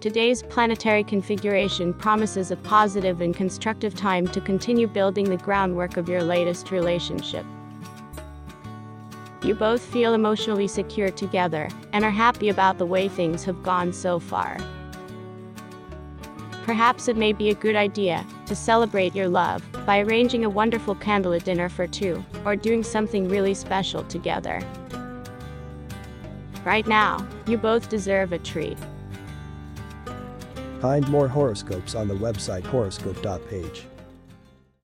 Today's 0.00 0.44
planetary 0.44 1.02
configuration 1.02 1.92
promises 1.92 2.52
a 2.52 2.56
positive 2.56 3.20
and 3.20 3.34
constructive 3.34 3.96
time 3.96 4.28
to 4.28 4.40
continue 4.40 4.86
building 4.86 5.28
the 5.28 5.36
groundwork 5.38 5.96
of 5.96 6.08
your 6.08 6.22
latest 6.22 6.70
relationship. 6.70 7.44
You 9.42 9.56
both 9.56 9.82
feel 9.82 10.14
emotionally 10.14 10.68
secure 10.68 11.10
together 11.10 11.68
and 11.92 12.04
are 12.04 12.12
happy 12.12 12.48
about 12.48 12.78
the 12.78 12.86
way 12.86 13.08
things 13.08 13.42
have 13.42 13.64
gone 13.64 13.92
so 13.92 14.20
far. 14.20 14.56
Perhaps 16.62 17.08
it 17.08 17.16
may 17.16 17.32
be 17.32 17.50
a 17.50 17.54
good 17.54 17.74
idea 17.74 18.24
to 18.46 18.54
celebrate 18.54 19.16
your 19.16 19.28
love 19.28 19.64
by 19.84 19.98
arranging 19.98 20.44
a 20.44 20.50
wonderful 20.50 20.94
candlelit 20.94 21.42
dinner 21.42 21.68
for 21.68 21.88
two 21.88 22.24
or 22.44 22.54
doing 22.54 22.84
something 22.84 23.28
really 23.28 23.54
special 23.54 24.04
together. 24.04 24.60
Right 26.64 26.86
now, 26.86 27.26
you 27.48 27.58
both 27.58 27.88
deserve 27.88 28.32
a 28.32 28.38
treat. 28.38 28.78
Find 30.80 31.08
more 31.08 31.26
horoscopes 31.26 31.94
on 31.94 32.06
the 32.06 32.14
website 32.14 32.64
horoscope.page. 32.64 33.86